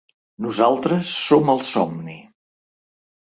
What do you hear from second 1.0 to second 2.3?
som el somni.